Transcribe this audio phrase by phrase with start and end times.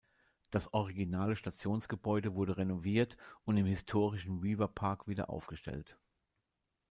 [0.49, 5.95] Das originale Stationsgebäude wurde renoviert und im historischen Weaver Park wieder aufgestellt.